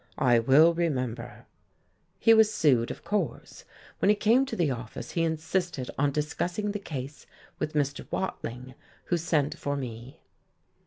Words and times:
I 0.17 0.39
will 0.39 0.73
remember." 0.73 1.45
He 2.17 2.33
was 2.33 2.51
sued, 2.51 2.89
of 2.89 3.03
course. 3.03 3.65
When 3.99 4.09
he 4.09 4.15
came 4.15 4.47
to 4.47 4.55
the 4.55 4.71
office 4.71 5.11
he 5.11 5.21
insisted 5.21 5.91
on 5.95 6.11
discussing 6.11 6.71
the 6.71 6.79
case 6.79 7.27
with 7.59 7.73
Mr. 7.73 8.07
Watling, 8.09 8.73
who 9.05 9.17
sent 9.17 9.59
for 9.59 9.75
me. 9.77 10.23